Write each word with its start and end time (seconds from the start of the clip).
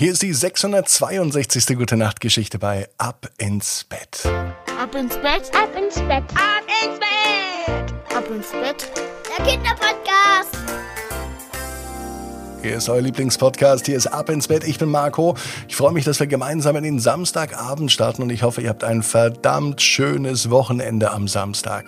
Hier 0.00 0.12
ist 0.12 0.22
die 0.22 0.32
662. 0.32 1.76
Gute 1.76 1.96
Nacht 1.96 2.20
Geschichte 2.20 2.60
bei 2.60 2.88
Ab 2.98 3.28
ins 3.36 3.82
Bett. 3.82 4.24
Ab 4.80 4.94
ins 4.94 5.16
Bett, 5.16 5.50
ab 5.52 5.70
ins 5.76 5.96
Bett, 5.96 6.22
ab 6.36 6.62
ins 6.84 7.00
Bett, 7.00 8.16
ab 8.16 8.30
ins 8.30 8.52
Bett. 8.52 8.92
Der 9.26 9.44
Kinderpodcast. 9.44 10.56
Hier 12.62 12.76
ist 12.76 12.88
euer 12.88 13.00
Lieblingspodcast. 13.00 13.86
Hier 13.86 13.96
ist 13.96 14.06
Ab 14.06 14.28
ins 14.28 14.46
Bett. 14.46 14.62
Ich 14.62 14.78
bin 14.78 14.88
Marco. 14.88 15.36
Ich 15.66 15.74
freue 15.74 15.90
mich, 15.90 16.04
dass 16.04 16.20
wir 16.20 16.28
gemeinsam 16.28 16.76
in 16.76 16.84
den 16.84 17.00
Samstagabend 17.00 17.90
starten 17.90 18.22
und 18.22 18.30
ich 18.30 18.44
hoffe, 18.44 18.60
ihr 18.60 18.68
habt 18.68 18.84
ein 18.84 19.02
verdammt 19.02 19.82
schönes 19.82 20.48
Wochenende 20.48 21.10
am 21.10 21.26
Samstag. 21.26 21.86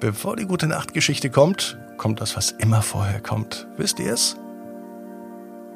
Bevor 0.00 0.36
die 0.36 0.44
Gute 0.44 0.66
Nacht 0.66 0.92
Geschichte 0.92 1.30
kommt, 1.30 1.78
kommt 1.96 2.20
das, 2.20 2.36
was 2.36 2.50
immer 2.50 2.82
vorher 2.82 3.22
kommt. 3.22 3.66
Wisst 3.78 4.00
ihr 4.00 4.12
es? 4.12 4.36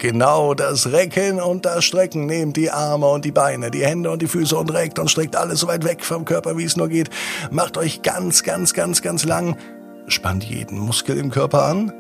Genau, 0.03 0.53
das 0.53 0.91
Recken 0.91 1.41
und 1.41 1.65
das 1.65 1.85
Strecken. 1.85 2.27
Nehmt 2.27 2.57
die 2.57 2.73
Arme 2.73 3.07
und 3.07 3.25
die 3.25 3.31
Beine, 3.31 3.71
die 3.71 3.85
Hände 3.85 4.11
und 4.11 4.21
die 4.21 4.27
Füße 4.27 4.57
und 4.57 4.75
reckt 4.75 4.99
und 4.99 5.09
streckt 5.09 5.37
alles 5.37 5.61
so 5.61 5.69
weit 5.69 5.85
weg 5.85 6.05
vom 6.05 6.25
Körper, 6.25 6.59
wie 6.59 6.65
es 6.65 6.77
nur 6.77 6.89
geht. 6.89 7.09
Macht 7.53 7.77
euch 7.77 8.03
ganz, 8.03 8.43
ganz, 8.43 8.75
ganz, 8.75 9.01
ganz 9.01 9.25
lang. 9.25 9.57
Spannt 10.09 10.43
jeden 10.43 10.77
Muskel 10.77 11.17
im 11.19 11.31
Körper 11.31 11.67
an. 11.67 11.93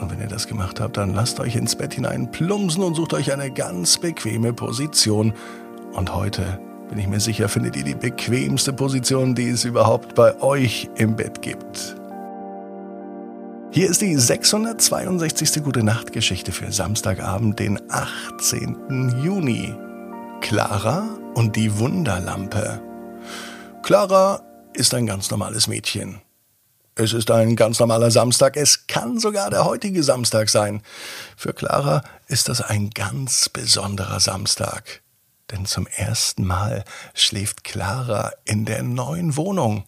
Und 0.00 0.10
wenn 0.10 0.20
ihr 0.20 0.26
das 0.26 0.48
gemacht 0.48 0.80
habt, 0.80 0.96
dann 0.96 1.14
lasst 1.14 1.38
euch 1.38 1.54
ins 1.54 1.76
Bett 1.76 1.94
hinein 1.94 2.28
plumpsen 2.32 2.82
und 2.82 2.96
sucht 2.96 3.14
euch 3.14 3.32
eine 3.32 3.52
ganz 3.52 3.98
bequeme 3.98 4.52
Position. 4.52 5.32
Und 5.92 6.12
heute, 6.12 6.58
bin 6.88 6.98
ich 6.98 7.06
mir 7.06 7.20
sicher, 7.20 7.48
findet 7.48 7.76
ihr 7.76 7.84
die 7.84 7.94
bequemste 7.94 8.72
Position, 8.72 9.36
die 9.36 9.50
es 9.50 9.64
überhaupt 9.64 10.16
bei 10.16 10.42
euch 10.42 10.90
im 10.96 11.14
Bett 11.14 11.40
gibt. 11.40 12.01
Hier 13.74 13.88
ist 13.88 14.02
die 14.02 14.14
662. 14.14 15.62
Gute 15.64 15.82
Nacht 15.82 16.12
Geschichte 16.12 16.52
für 16.52 16.70
Samstagabend, 16.70 17.58
den 17.58 17.80
18. 17.90 19.22
Juni. 19.24 19.74
Clara 20.42 21.08
und 21.32 21.56
die 21.56 21.78
Wunderlampe. 21.78 22.82
Clara 23.82 24.42
ist 24.74 24.92
ein 24.92 25.06
ganz 25.06 25.30
normales 25.30 25.68
Mädchen. 25.68 26.20
Es 26.96 27.14
ist 27.14 27.30
ein 27.30 27.56
ganz 27.56 27.80
normaler 27.80 28.10
Samstag, 28.10 28.58
es 28.58 28.86
kann 28.88 29.18
sogar 29.18 29.48
der 29.48 29.64
heutige 29.64 30.02
Samstag 30.02 30.50
sein. 30.50 30.82
Für 31.34 31.54
Clara 31.54 32.02
ist 32.26 32.50
das 32.50 32.60
ein 32.60 32.90
ganz 32.90 33.48
besonderer 33.48 34.20
Samstag. 34.20 35.00
Denn 35.50 35.64
zum 35.64 35.86
ersten 35.86 36.46
Mal 36.46 36.84
schläft 37.14 37.64
Clara 37.64 38.32
in 38.44 38.66
der 38.66 38.82
neuen 38.82 39.38
Wohnung. 39.38 39.84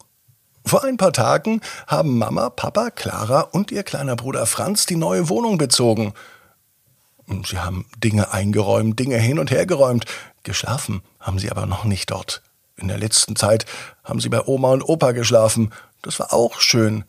Vor 0.67 0.83
ein 0.85 0.97
paar 0.97 1.13
Tagen 1.13 1.61
haben 1.87 2.17
Mama, 2.17 2.49
Papa, 2.49 2.91
Clara 2.91 3.41
und 3.41 3.71
ihr 3.71 3.83
kleiner 3.83 4.17
Bruder 4.17 4.47
Franz 4.47 4.87
die 4.87 4.97
neue 4.97 5.29
Wohnung 5.29 5.59
bezogen. 5.59 6.15
Sie 7.47 7.59
haben 7.59 7.87
Dinge 8.03 8.33
eingeräumt, 8.33 8.99
Dinge 8.99 9.17
hin 9.19 9.39
und 9.39 9.51
her 9.51 9.67
geräumt. 9.67 10.07
Geschlafen 10.43 11.03
haben 11.21 11.39
sie 11.39 11.51
aber 11.51 11.67
noch 11.67 11.85
nicht 11.85 12.11
dort. 12.11 12.43
In 12.77 12.89
der 12.89 12.99
letzten 12.99 13.37
Zeit 13.37 13.67
haben 14.03 14.21
sie 14.21 14.29
bei 14.29 14.43
Oma 14.47 14.73
und 14.73 14.83
Opa 14.83 15.13
geschlafen. 15.13 15.71
Das 16.03 16.19
war 16.19 16.33
auch 16.33 16.61
schön. 16.61 17.05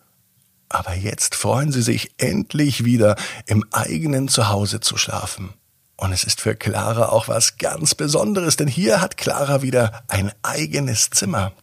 Aber 0.70 0.94
jetzt 0.94 1.36
freuen 1.36 1.72
sie 1.72 1.82
sich 1.82 2.12
endlich 2.18 2.86
wieder, 2.86 3.16
im 3.46 3.66
eigenen 3.72 4.28
Zuhause 4.28 4.80
zu 4.80 4.98
schlafen. 4.98 5.54
Und 5.98 6.12
es 6.12 6.24
ist 6.24 6.42
für 6.42 6.56
Clara 6.56 7.10
auch 7.10 7.30
was 7.30 7.58
ganz 7.58 7.96
Besonderes, 7.96 8.58
denn 8.58 8.68
hier 8.68 9.00
hat 9.00 9.16
Clara 9.16 9.62
wieder 9.62 10.04
ein 10.08 10.32
eigenes 10.44 11.10
Zimmer. 11.10 11.54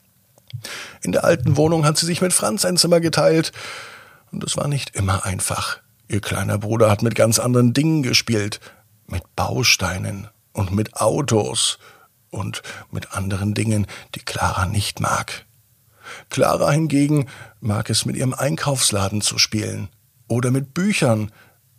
In 1.03 1.13
der 1.13 1.25
alten 1.25 1.57
Wohnung 1.57 1.85
hat 1.85 1.97
sie 1.97 2.07
sich 2.07 2.21
mit 2.21 2.33
Franz 2.33 2.65
ein 2.65 2.77
Zimmer 2.77 3.01
geteilt. 3.01 3.53
Und 4.31 4.45
es 4.45 4.57
war 4.57 4.69
nicht 4.69 4.95
immer 4.97 5.25
einfach. 5.25 5.79
Ihr 6.09 6.21
kleiner 6.21 6.59
Bruder 6.59 6.91
hat 6.91 7.03
mit 7.03 7.15
ganz 7.15 7.39
anderen 7.39 7.73
Dingen 7.73 8.03
gespielt. 8.03 8.61
Mit 9.07 9.23
Bausteinen 9.37 10.29
und 10.53 10.73
mit 10.73 10.97
Autos 10.97 11.79
und 12.31 12.63
mit 12.91 13.13
anderen 13.13 13.55
Dingen, 13.55 13.87
die 14.15 14.21
Clara 14.21 14.67
nicht 14.67 15.01
mag. 15.01 15.45
Clara 16.31 16.71
hingegen 16.71 17.29
mag 17.61 17.91
es 17.91 18.05
mit 18.05 18.17
ihrem 18.17 18.35
Einkaufsladen 18.35 19.21
zu 19.21 19.39
spielen. 19.39 19.89
Oder 20.29 20.51
mit 20.51 20.75
Büchern. 20.75 21.31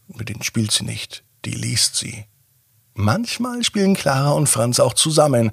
Mit 0.08 0.30
denen 0.30 0.44
spielt 0.44 0.72
sie 0.72 0.84
nicht, 0.84 1.24
die 1.46 1.54
liest 1.54 1.96
sie. 1.96 2.26
Manchmal 2.94 3.64
spielen 3.64 3.96
Clara 3.96 4.32
und 4.32 4.48
Franz 4.48 4.80
auch 4.80 4.94
zusammen, 4.94 5.52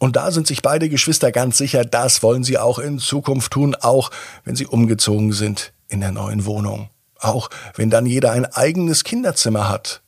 und 0.00 0.16
da 0.16 0.30
sind 0.30 0.46
sich 0.46 0.62
beide 0.62 0.88
Geschwister 0.88 1.30
ganz 1.30 1.58
sicher, 1.58 1.84
das 1.84 2.22
wollen 2.22 2.42
sie 2.42 2.56
auch 2.56 2.78
in 2.78 2.98
Zukunft 2.98 3.52
tun, 3.52 3.74
auch 3.74 4.10
wenn 4.44 4.56
sie 4.56 4.66
umgezogen 4.66 5.32
sind 5.32 5.74
in 5.88 6.00
der 6.00 6.10
neuen 6.10 6.46
Wohnung. 6.46 6.88
Auch 7.18 7.50
wenn 7.74 7.90
dann 7.90 8.06
jeder 8.06 8.32
ein 8.32 8.46
eigenes 8.46 9.04
Kinderzimmer 9.04 9.68
hat. 9.68 10.00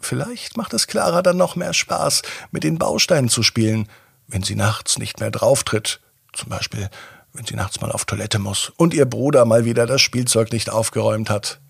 Vielleicht 0.00 0.56
macht 0.56 0.74
es 0.74 0.88
Clara 0.88 1.22
dann 1.22 1.36
noch 1.36 1.54
mehr 1.54 1.72
Spaß, 1.72 2.22
mit 2.50 2.64
den 2.64 2.78
Bausteinen 2.78 3.28
zu 3.28 3.44
spielen, 3.44 3.88
wenn 4.26 4.42
sie 4.42 4.56
nachts 4.56 4.98
nicht 4.98 5.20
mehr 5.20 5.30
drauftritt. 5.30 6.00
Zum 6.32 6.48
Beispiel, 6.48 6.90
wenn 7.32 7.46
sie 7.46 7.54
nachts 7.54 7.80
mal 7.80 7.92
auf 7.92 8.06
Toilette 8.06 8.40
muss 8.40 8.72
und 8.76 8.92
ihr 8.92 9.06
Bruder 9.06 9.44
mal 9.44 9.64
wieder 9.64 9.86
das 9.86 10.00
Spielzeug 10.00 10.50
nicht 10.50 10.68
aufgeräumt 10.68 11.30
hat. 11.30 11.60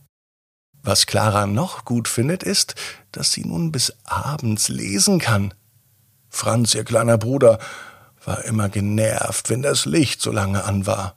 Was 0.82 1.04
Clara 1.04 1.46
noch 1.46 1.84
gut 1.84 2.08
findet, 2.08 2.42
ist, 2.42 2.76
dass 3.12 3.30
sie 3.32 3.44
nun 3.44 3.72
bis 3.72 3.92
abends 4.04 4.70
lesen 4.70 5.18
kann. 5.18 5.52
Franz, 6.28 6.74
ihr 6.74 6.84
kleiner 6.84 7.18
Bruder, 7.18 7.58
war 8.24 8.44
immer 8.44 8.68
genervt, 8.68 9.50
wenn 9.50 9.62
das 9.62 9.86
Licht 9.86 10.20
so 10.20 10.30
lange 10.30 10.64
an 10.64 10.86
war. 10.86 11.16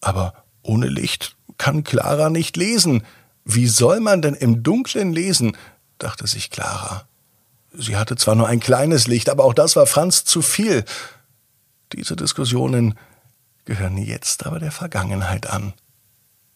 Aber 0.00 0.34
ohne 0.62 0.88
Licht 0.88 1.36
kann 1.58 1.84
Clara 1.84 2.30
nicht 2.30 2.56
lesen. 2.56 3.04
Wie 3.44 3.66
soll 3.66 4.00
man 4.00 4.22
denn 4.22 4.34
im 4.34 4.62
Dunkeln 4.62 5.12
lesen? 5.12 5.56
dachte 5.98 6.26
sich 6.26 6.50
Clara. 6.50 7.06
Sie 7.72 7.96
hatte 7.96 8.16
zwar 8.16 8.34
nur 8.34 8.46
ein 8.46 8.60
kleines 8.60 9.06
Licht, 9.06 9.28
aber 9.28 9.44
auch 9.44 9.54
das 9.54 9.74
war 9.76 9.86
Franz 9.86 10.24
zu 10.24 10.42
viel. 10.42 10.84
Diese 11.92 12.16
Diskussionen 12.16 12.98
gehören 13.64 13.96
jetzt 13.96 14.46
aber 14.46 14.58
der 14.60 14.72
Vergangenheit 14.72 15.48
an. 15.48 15.72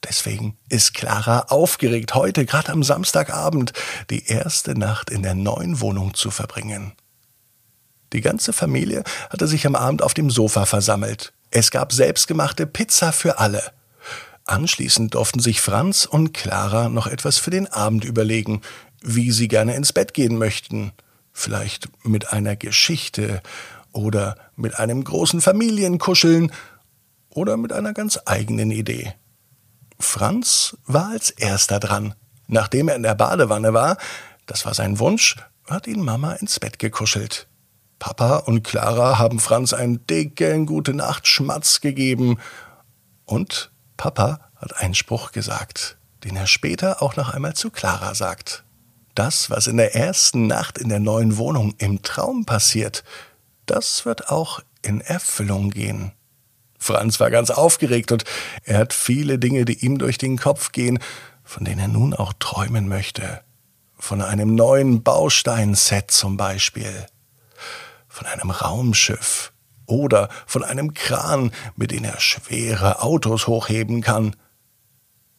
Deswegen 0.04 0.56
ist 0.68 0.94
Clara 0.94 1.46
aufgeregt, 1.48 2.14
heute, 2.14 2.46
gerade 2.46 2.72
am 2.72 2.82
Samstagabend, 2.82 3.72
die 4.10 4.26
erste 4.26 4.78
Nacht 4.78 5.10
in 5.10 5.22
der 5.22 5.34
neuen 5.34 5.80
Wohnung 5.80 6.14
zu 6.14 6.30
verbringen. 6.30 6.92
Die 8.12 8.20
ganze 8.20 8.52
Familie 8.52 9.04
hatte 9.30 9.46
sich 9.46 9.66
am 9.66 9.74
Abend 9.74 10.02
auf 10.02 10.14
dem 10.14 10.30
Sofa 10.30 10.66
versammelt. 10.66 11.32
Es 11.50 11.70
gab 11.70 11.92
selbstgemachte 11.92 12.66
Pizza 12.66 13.12
für 13.12 13.38
alle. 13.38 13.62
Anschließend 14.44 15.14
durften 15.14 15.40
sich 15.40 15.60
Franz 15.60 16.06
und 16.06 16.32
Clara 16.32 16.88
noch 16.88 17.06
etwas 17.06 17.36
für 17.38 17.50
den 17.50 17.66
Abend 17.66 18.04
überlegen, 18.04 18.62
wie 19.02 19.30
sie 19.30 19.48
gerne 19.48 19.74
ins 19.74 19.92
Bett 19.92 20.14
gehen 20.14 20.38
möchten. 20.38 20.92
Vielleicht 21.32 21.88
mit 22.02 22.32
einer 22.32 22.56
Geschichte 22.56 23.42
oder 23.92 24.36
mit 24.56 24.78
einem 24.78 25.04
großen 25.04 25.40
Familienkuscheln 25.40 26.50
oder 27.30 27.56
mit 27.56 27.72
einer 27.72 27.92
ganz 27.92 28.18
eigenen 28.24 28.70
Idee. 28.70 29.14
Franz 29.98 30.76
war 30.86 31.10
als 31.10 31.30
erster 31.30 31.78
dran. 31.78 32.14
Nachdem 32.46 32.88
er 32.88 32.96
in 32.96 33.02
der 33.02 33.14
Badewanne 33.14 33.74
war, 33.74 33.98
das 34.46 34.64
war 34.64 34.72
sein 34.72 34.98
Wunsch, 34.98 35.36
hat 35.68 35.86
ihn 35.86 36.02
Mama 36.02 36.32
ins 36.32 36.58
Bett 36.58 36.78
gekuschelt. 36.78 37.46
Papa 37.98 38.36
und 38.36 38.62
Clara 38.62 39.18
haben 39.18 39.40
Franz 39.40 39.72
einen 39.72 40.06
dicken 40.06 40.66
Gute 40.66 40.94
Nacht 40.94 41.26
Schmatz 41.26 41.80
gegeben. 41.80 42.38
Und 43.24 43.70
Papa 43.96 44.40
hat 44.56 44.76
einen 44.76 44.94
Spruch 44.94 45.32
gesagt, 45.32 45.96
den 46.24 46.36
er 46.36 46.46
später 46.46 47.02
auch 47.02 47.16
noch 47.16 47.30
einmal 47.30 47.54
zu 47.54 47.70
Clara 47.70 48.14
sagt. 48.14 48.64
Das, 49.14 49.50
was 49.50 49.66
in 49.66 49.76
der 49.76 49.96
ersten 49.96 50.46
Nacht 50.46 50.78
in 50.78 50.88
der 50.88 51.00
neuen 51.00 51.38
Wohnung 51.38 51.74
im 51.78 52.02
Traum 52.02 52.44
passiert, 52.44 53.02
das 53.66 54.04
wird 54.04 54.30
auch 54.30 54.60
in 54.82 55.00
Erfüllung 55.00 55.70
gehen. 55.70 56.12
Franz 56.78 57.18
war 57.18 57.30
ganz 57.30 57.50
aufgeregt 57.50 58.12
und 58.12 58.22
er 58.62 58.78
hat 58.78 58.92
viele 58.92 59.40
Dinge, 59.40 59.64
die 59.64 59.84
ihm 59.84 59.98
durch 59.98 60.18
den 60.18 60.38
Kopf 60.38 60.70
gehen, 60.70 61.00
von 61.42 61.64
denen 61.64 61.80
er 61.80 61.88
nun 61.88 62.14
auch 62.14 62.32
träumen 62.38 62.86
möchte. 62.86 63.40
Von 63.98 64.22
einem 64.22 64.54
neuen 64.54 65.02
Bausteinset 65.02 66.12
zum 66.12 66.36
Beispiel 66.36 67.08
von 68.08 68.26
einem 68.26 68.50
Raumschiff 68.50 69.52
oder 69.86 70.28
von 70.46 70.64
einem 70.64 70.94
Kran, 70.94 71.52
mit 71.76 71.90
dem 71.90 72.04
er 72.04 72.20
schwere 72.20 73.02
Autos 73.02 73.46
hochheben 73.46 74.02
kann. 74.02 74.36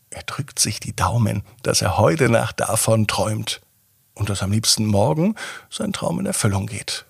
Er 0.10 0.24
drückt 0.24 0.60
sich 0.60 0.80
die 0.80 0.96
Daumen, 0.96 1.44
dass 1.62 1.82
er 1.82 1.98
heute 1.98 2.30
Nacht 2.30 2.60
davon 2.60 3.08
träumt 3.08 3.62
und 4.16 4.30
dass 4.30 4.42
am 4.42 4.52
liebsten 4.52 4.86
morgen 4.86 5.36
sein 5.70 5.94
Traum 5.94 6.20
in 6.20 6.26
Erfüllung 6.26 6.66
geht. 6.66 7.06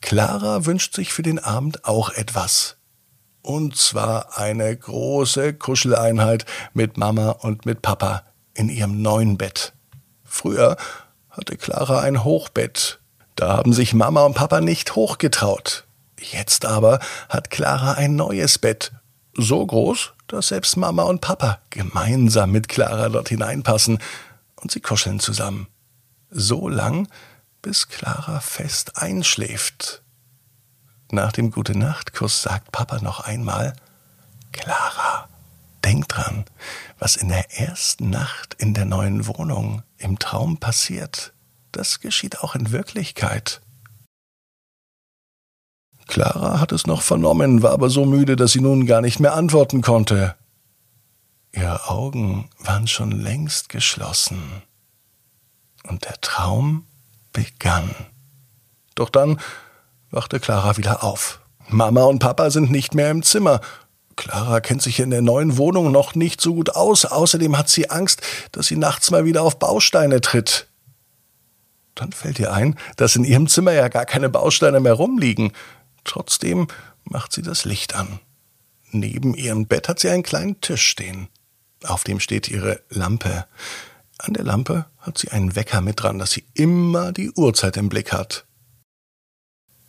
Clara 0.00 0.66
wünscht 0.66 0.94
sich 0.94 1.12
für 1.12 1.22
den 1.22 1.38
Abend 1.38 1.84
auch 1.84 2.10
etwas. 2.10 2.76
Und 3.42 3.76
zwar 3.76 4.38
eine 4.38 4.74
große 4.74 5.54
Kuscheleinheit 5.54 6.46
mit 6.72 6.96
Mama 6.96 7.30
und 7.30 7.66
mit 7.66 7.82
Papa 7.82 8.22
in 8.54 8.68
ihrem 8.68 9.02
neuen 9.02 9.36
Bett. 9.36 9.74
Früher 10.22 10.76
hatte 11.28 11.56
Clara 11.56 12.00
ein 12.00 12.24
Hochbett 12.24 13.00
da 13.36 13.56
haben 13.56 13.72
sich 13.72 13.94
Mama 13.94 14.24
und 14.24 14.34
Papa 14.34 14.60
nicht 14.60 14.94
hochgetraut. 14.94 15.86
Jetzt 16.18 16.64
aber 16.64 17.00
hat 17.28 17.50
Clara 17.50 17.92
ein 17.92 18.16
neues 18.16 18.58
Bett. 18.58 18.92
So 19.36 19.66
groß, 19.66 20.12
dass 20.28 20.48
selbst 20.48 20.76
Mama 20.76 21.02
und 21.02 21.20
Papa 21.20 21.58
gemeinsam 21.70 22.52
mit 22.52 22.68
Clara 22.68 23.08
dort 23.08 23.28
hineinpassen 23.28 23.98
und 24.56 24.70
sie 24.70 24.80
kuscheln 24.80 25.20
zusammen. 25.20 25.66
So 26.30 26.68
lang, 26.68 27.08
bis 27.62 27.88
Clara 27.88 28.40
fest 28.40 28.96
einschläft. 28.96 30.02
Nach 31.10 31.32
dem 31.32 31.50
Gute-Nacht-Kuss 31.50 32.42
sagt 32.42 32.72
Papa 32.72 33.00
noch 33.00 33.20
einmal, 33.20 33.74
Clara, 34.52 35.28
denk 35.84 36.08
dran, 36.08 36.44
was 36.98 37.16
in 37.16 37.28
der 37.28 37.58
ersten 37.58 38.10
Nacht 38.10 38.54
in 38.54 38.74
der 38.74 38.84
neuen 38.84 39.26
Wohnung 39.26 39.82
im 39.98 40.18
Traum 40.18 40.58
passiert. 40.58 41.32
Das 41.74 41.98
geschieht 41.98 42.38
auch 42.38 42.54
in 42.54 42.70
Wirklichkeit. 42.70 43.60
Clara 46.06 46.60
hat 46.60 46.70
es 46.70 46.86
noch 46.86 47.02
vernommen, 47.02 47.64
war 47.64 47.72
aber 47.72 47.90
so 47.90 48.04
müde, 48.04 48.36
dass 48.36 48.52
sie 48.52 48.60
nun 48.60 48.86
gar 48.86 49.00
nicht 49.00 49.18
mehr 49.18 49.34
antworten 49.34 49.82
konnte. 49.82 50.36
Ihre 51.50 51.88
Augen 51.88 52.48
waren 52.60 52.86
schon 52.86 53.10
längst 53.10 53.70
geschlossen. 53.70 54.62
Und 55.82 56.04
der 56.04 56.20
Traum 56.20 56.86
begann. 57.32 57.90
Doch 58.94 59.10
dann 59.10 59.40
wachte 60.12 60.38
Clara 60.38 60.76
wieder 60.76 61.02
auf. 61.02 61.40
Mama 61.66 62.04
und 62.04 62.20
Papa 62.20 62.50
sind 62.50 62.70
nicht 62.70 62.94
mehr 62.94 63.10
im 63.10 63.24
Zimmer. 63.24 63.60
Clara 64.14 64.60
kennt 64.60 64.82
sich 64.82 65.00
in 65.00 65.10
der 65.10 65.22
neuen 65.22 65.56
Wohnung 65.56 65.90
noch 65.90 66.14
nicht 66.14 66.40
so 66.40 66.54
gut 66.54 66.76
aus. 66.76 67.04
Außerdem 67.04 67.58
hat 67.58 67.68
sie 67.68 67.90
Angst, 67.90 68.22
dass 68.52 68.68
sie 68.68 68.76
nachts 68.76 69.10
mal 69.10 69.24
wieder 69.24 69.42
auf 69.42 69.58
Bausteine 69.58 70.20
tritt. 70.20 70.68
Dann 71.94 72.12
fällt 72.12 72.38
ihr 72.38 72.52
ein, 72.52 72.76
dass 72.96 73.16
in 73.16 73.24
ihrem 73.24 73.48
Zimmer 73.48 73.72
ja 73.72 73.88
gar 73.88 74.04
keine 74.04 74.28
Bausteine 74.28 74.80
mehr 74.80 74.94
rumliegen. 74.94 75.52
Trotzdem 76.04 76.66
macht 77.04 77.32
sie 77.32 77.42
das 77.42 77.64
Licht 77.64 77.94
an. 77.94 78.20
Neben 78.90 79.34
ihrem 79.34 79.66
Bett 79.66 79.88
hat 79.88 80.00
sie 80.00 80.10
einen 80.10 80.22
kleinen 80.22 80.60
Tisch 80.60 80.86
stehen. 80.86 81.28
Auf 81.84 82.04
dem 82.04 82.20
steht 82.20 82.48
ihre 82.48 82.80
Lampe. 82.88 83.46
An 84.18 84.34
der 84.34 84.44
Lampe 84.44 84.86
hat 84.98 85.18
sie 85.18 85.30
einen 85.30 85.56
Wecker 85.56 85.80
mit 85.80 86.02
dran, 86.02 86.18
dass 86.18 86.30
sie 86.30 86.44
immer 86.54 87.12
die 87.12 87.30
Uhrzeit 87.32 87.76
im 87.76 87.88
Blick 87.88 88.12
hat. 88.12 88.46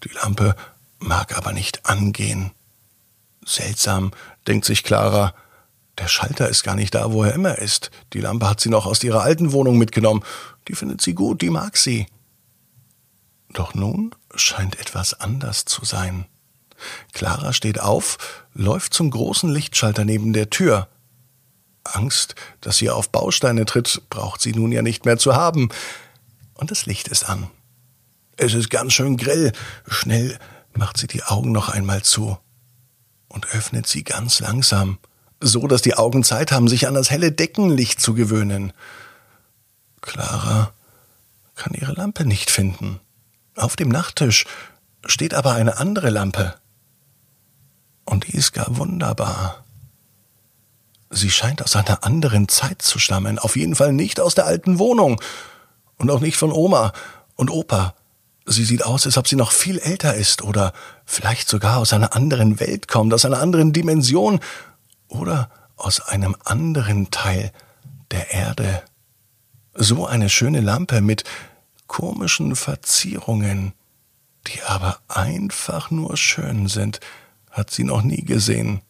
Die 0.04 0.10
Lampe 0.10 0.56
mag 1.00 1.38
aber 1.38 1.54
nicht 1.54 1.86
angehen. 1.86 2.52
Seltsam, 3.46 4.12
denkt 4.48 4.66
sich 4.66 4.84
Clara. 4.84 5.34
Der 5.98 6.08
Schalter 6.08 6.50
ist 6.50 6.64
gar 6.64 6.76
nicht 6.76 6.94
da, 6.94 7.14
wo 7.14 7.24
er 7.24 7.34
immer 7.34 7.58
ist. 7.58 7.90
Die 8.14 8.20
Lampe 8.20 8.50
hat 8.50 8.60
sie 8.60 8.70
noch 8.70 8.86
aus 8.86 9.04
ihrer 9.04 9.22
alten 9.22 9.52
Wohnung 9.54 9.78
mitgenommen. 9.78 10.24
Die 10.68 10.76
findet 10.76 11.02
sie 11.02 11.14
gut, 11.14 11.42
die 11.42 11.50
mag 11.50 11.78
sie. 11.78 12.08
Doch 13.54 13.74
nun 13.74 14.14
scheint 14.36 14.80
etwas 14.80 15.14
anders 15.14 15.64
zu 15.66 15.86
sein. 15.86 16.26
Clara 17.14 17.54
steht 17.54 17.80
auf, 17.80 18.18
läuft 18.54 18.94
zum 18.94 19.10
großen 19.10 19.50
Lichtschalter 19.50 20.04
neben 20.04 20.34
der 20.34 20.50
Tür. 20.50 20.90
Angst, 21.86 22.36
dass 22.60 22.78
sie 22.78 22.90
auf 22.90 23.10
Bausteine 23.10 23.66
tritt, 23.66 24.02
braucht 24.10 24.42
sie 24.42 24.52
nun 24.52 24.72
ja 24.72 24.82
nicht 24.82 25.06
mehr 25.06 25.18
zu 25.18 25.36
haben. 25.36 25.70
Und 26.56 26.72
das 26.72 26.86
Licht 26.86 27.08
ist 27.08 27.30
an. 27.30 27.50
Es 28.38 28.54
ist 28.54 28.70
ganz 28.70 28.92
schön 28.92 29.16
grell. 29.16 29.54
Schnell 29.88 30.38
macht 30.74 30.98
sie 30.98 31.08
die 31.08 31.24
Augen 31.24 31.54
noch 31.54 31.70
einmal 31.70 32.02
zu 32.02 32.38
und 33.30 33.48
öffnet 33.54 33.88
sie 33.88 34.04
ganz 34.04 34.40
langsam, 34.40 34.98
so 35.46 35.68
dass 35.68 35.84
die 35.84 35.96
Augen 35.96 36.24
Zeit 36.24 36.52
haben, 36.52 36.68
sich 36.68 36.88
an 36.88 36.96
das 36.96 37.12
helle 37.12 37.32
Deckenlicht 37.32 38.02
zu 38.02 38.16
gewöhnen. 38.16 38.74
Clara 40.02 40.72
kann 41.56 41.74
ihre 41.74 41.94
Lampe 41.94 42.26
nicht 42.26 42.50
finden. 42.50 43.00
Auf 43.56 43.76
dem 43.76 43.90
Nachttisch 43.90 44.46
steht 45.06 45.34
aber 45.36 45.54
eine 45.54 45.78
andere 45.78 46.10
Lampe. 46.10 46.56
Und 48.06 48.28
die 48.28 48.36
ist 48.36 48.54
gar 48.54 48.78
wunderbar. 48.78 49.64
Sie 51.12 51.30
scheint 51.30 51.64
aus 51.64 51.76
einer 51.76 52.04
anderen 52.04 52.48
Zeit 52.48 52.82
zu 52.82 52.98
stammen, 52.98 53.38
auf 53.38 53.56
jeden 53.56 53.76
Fall 53.76 53.94
nicht 53.94 54.20
aus 54.20 54.34
der 54.34 54.48
alten 54.48 54.80
Wohnung 54.80 55.22
und 55.98 56.10
auch 56.10 56.20
nicht 56.20 56.38
von 56.38 56.52
Oma 56.52 56.92
und 57.36 57.52
Opa. 57.52 57.94
Sie 58.48 58.66
sieht 58.66 58.84
aus, 58.84 59.06
als 59.06 59.18
ob 59.18 59.28
sie 59.28 59.36
noch 59.36 59.52
viel 59.52 59.78
älter 59.78 60.16
ist 60.16 60.42
oder 60.42 60.74
vielleicht 61.06 61.50
sogar 61.50 61.78
aus 61.78 61.94
einer 61.94 62.16
anderen 62.16 62.60
Welt 62.60 62.88
kommt, 62.88 63.14
aus 63.14 63.26
einer 63.26 63.40
anderen 63.40 63.74
Dimension 63.74 64.40
oder 65.08 65.50
aus 65.76 66.02
einem 66.02 66.36
anderen 66.44 67.12
Teil 67.12 67.52
der 68.12 68.32
Erde. 68.32 68.84
So 69.74 70.06
eine 70.06 70.30
schöne 70.30 70.62
Lampe 70.62 71.02
mit 71.02 71.24
komischen 71.88 72.56
Verzierungen, 72.56 73.74
die 74.48 74.62
aber 74.64 75.00
einfach 75.08 75.92
nur 75.92 76.18
schön 76.18 76.68
sind, 76.68 77.00
hat 77.52 77.72
sie 77.72 77.84
noch 77.84 78.02
nie 78.02 78.24
gesehen. 78.24 78.82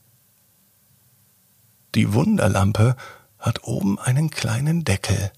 Die 1.96 2.14
Wunderlampe 2.14 2.96
hat 3.40 3.64
oben 3.64 4.00
einen 4.00 4.30
kleinen 4.30 4.84
Deckel. 4.84 5.32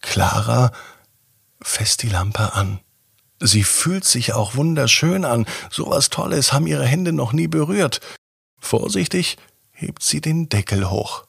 Clara 0.00 0.72
fest 1.62 2.02
die 2.02 2.08
Lampe 2.08 2.52
an. 2.54 2.80
Sie 3.40 3.64
fühlt 3.64 4.04
sich 4.04 4.34
auch 4.34 4.54
wunderschön 4.54 5.24
an. 5.24 5.46
So 5.70 5.88
was 5.88 6.10
Tolles 6.10 6.52
haben 6.52 6.66
ihre 6.66 6.86
Hände 6.86 7.12
noch 7.12 7.32
nie 7.32 7.48
berührt. 7.48 8.00
Vorsichtig 8.62 9.36
hebt 9.72 10.02
sie 10.02 10.22
den 10.22 10.48
Deckel 10.48 10.88
hoch. 10.88 11.26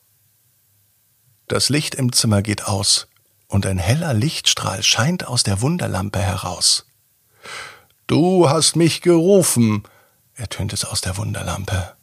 Das 1.47 1.67
Licht 1.67 1.95
im 1.95 2.13
Zimmer 2.13 2.41
geht 2.41 2.67
aus 2.67 3.07
und 3.47 3.65
ein 3.65 3.79
heller 3.79 4.13
Lichtstrahl 4.13 4.81
scheint 4.83 5.27
aus 5.27 5.43
der 5.43 5.59
Wunderlampe 5.59 6.19
heraus. 6.19 6.85
Du 8.07 8.49
hast 8.49 8.75
mich 8.77 9.01
gerufen, 9.01 9.83
ertönt 10.35 10.71
es 10.71 10.85
aus 10.85 11.01
der 11.01 11.17
Wunderlampe. 11.17 11.95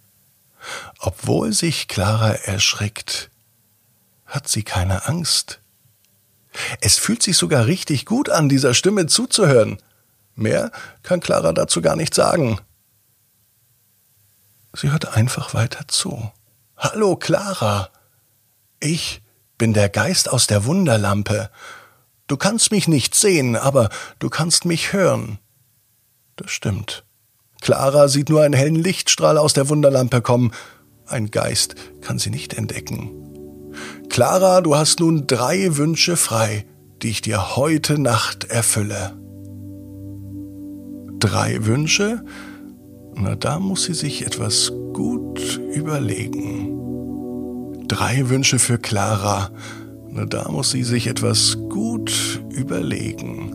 Obwohl 0.98 1.52
sich 1.52 1.88
Clara 1.88 2.32
erschrickt, 2.32 3.30
hat 4.26 4.48
sie 4.48 4.64
keine 4.64 5.06
Angst. 5.06 5.60
Es 6.80 6.98
fühlt 6.98 7.22
sich 7.22 7.38
sogar 7.38 7.66
richtig 7.66 8.04
gut 8.04 8.28
an, 8.28 8.48
dieser 8.48 8.74
Stimme 8.74 9.06
zuzuhören. 9.06 9.78
Mehr 10.34 10.72
kann 11.02 11.20
Clara 11.20 11.52
dazu 11.52 11.80
gar 11.80 11.96
nicht 11.96 12.14
sagen. 12.14 12.60
Sie 14.74 14.90
hört 14.90 15.16
einfach 15.16 15.54
weiter 15.54 15.88
zu. 15.88 16.30
Hallo 16.76 17.16
Clara. 17.16 17.90
Ich 18.78 19.22
bin 19.58 19.72
der 19.74 19.88
Geist 19.88 20.30
aus 20.30 20.46
der 20.46 20.64
Wunderlampe. 20.64 21.50
Du 22.28 22.36
kannst 22.36 22.70
mich 22.70 22.86
nicht 22.86 23.14
sehen, 23.14 23.56
aber 23.56 23.90
du 24.20 24.30
kannst 24.30 24.64
mich 24.64 24.92
hören. 24.92 25.38
Das 26.36 26.50
stimmt. 26.52 27.04
Clara 27.60 28.08
sieht 28.08 28.28
nur 28.28 28.42
einen 28.42 28.54
hellen 28.54 28.76
Lichtstrahl 28.76 29.36
aus 29.36 29.52
der 29.52 29.68
Wunderlampe 29.68 30.22
kommen. 30.22 30.52
Ein 31.06 31.30
Geist 31.30 31.74
kann 32.00 32.18
sie 32.18 32.30
nicht 32.30 32.54
entdecken. 32.54 33.10
Clara, 34.08 34.60
du 34.60 34.76
hast 34.76 35.00
nun 35.00 35.26
drei 35.26 35.76
Wünsche 35.76 36.16
frei, 36.16 36.64
die 37.02 37.10
ich 37.10 37.20
dir 37.20 37.56
heute 37.56 37.98
Nacht 37.98 38.44
erfülle. 38.44 39.16
Drei 41.18 41.66
Wünsche? 41.66 42.24
Na, 43.22 43.36
da 43.36 43.58
muss 43.58 43.84
sie 43.84 43.92
sich 43.92 44.24
etwas 44.24 44.72
gut 44.94 45.60
überlegen. 45.74 46.76
Drei 47.86 48.30
Wünsche 48.30 48.58
für 48.58 48.78
Clara. 48.78 49.50
Da 50.28 50.50
muss 50.50 50.70
sie 50.70 50.84
sich 50.84 51.06
etwas 51.06 51.58
gut 51.68 52.42
überlegen. 52.50 53.54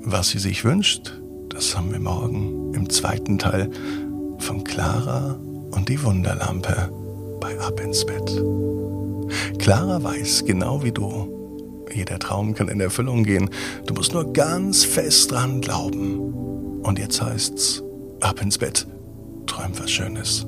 Was 0.00 0.28
sie 0.28 0.38
sich 0.38 0.64
wünscht, 0.64 1.20
das 1.48 1.76
haben 1.76 1.90
wir 1.90 2.00
morgen 2.00 2.74
im 2.74 2.90
zweiten 2.90 3.38
Teil 3.38 3.70
von 4.38 4.62
Clara 4.62 5.40
und 5.70 5.88
die 5.88 6.02
Wunderlampe 6.02 6.92
bei 7.40 7.58
Ab 7.58 7.80
ins 7.80 8.04
Bett. 8.04 8.30
Clara 9.58 10.02
weiß, 10.02 10.44
genau 10.44 10.82
wie 10.82 10.92
du, 10.92 11.86
jeder 11.94 12.18
Traum 12.18 12.54
kann 12.54 12.68
in 12.68 12.80
Erfüllung 12.80 13.24
gehen. 13.24 13.48
Du 13.86 13.94
musst 13.94 14.12
nur 14.12 14.32
ganz 14.34 14.84
fest 14.84 15.32
dran 15.32 15.62
glauben. 15.62 16.34
Und 16.82 16.98
jetzt 16.98 17.20
heißt's, 17.20 17.82
ab 18.20 18.42
ins 18.42 18.58
Bett, 18.58 18.86
träum 19.46 19.72
was 19.78 19.90
Schönes. 19.90 20.46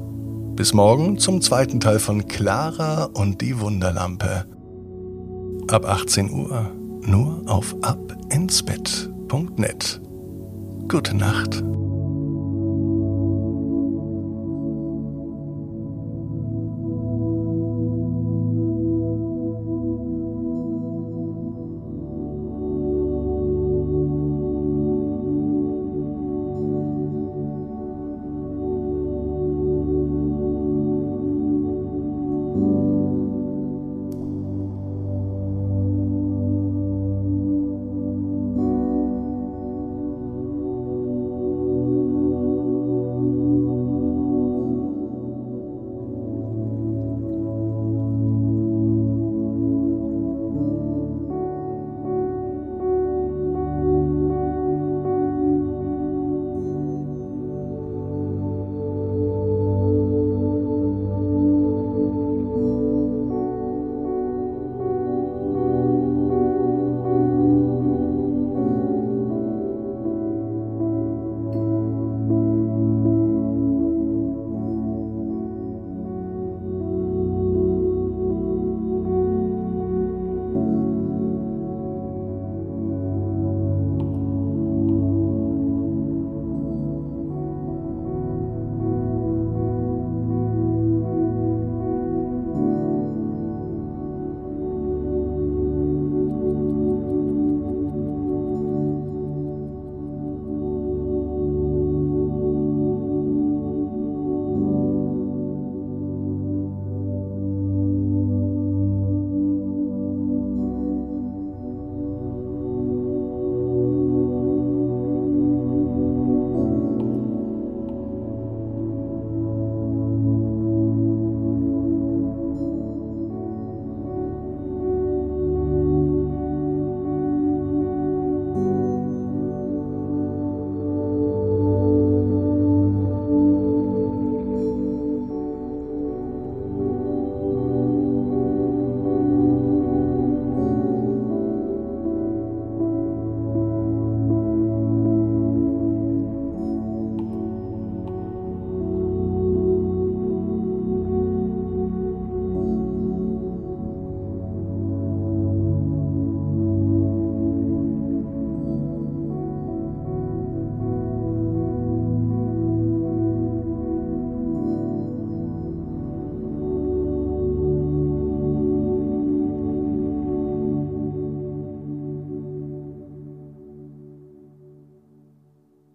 Bis 0.54 0.74
morgen 0.74 1.18
zum 1.18 1.40
zweiten 1.40 1.80
Teil 1.80 2.00
von 2.00 2.26
Clara 2.26 3.04
und 3.14 3.40
die 3.40 3.60
Wunderlampe. 3.60 4.44
Ab 5.70 5.84
18 5.84 6.30
Uhr 6.30 6.72
nur 7.02 7.42
auf 7.46 7.76
abinsbett.net. 7.82 10.00
Gute 10.88 11.16
Nacht. 11.16 11.62